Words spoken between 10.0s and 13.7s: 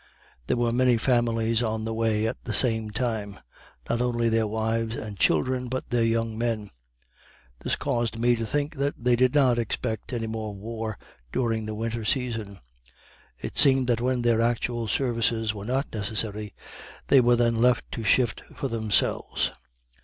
any more war during the winter season. It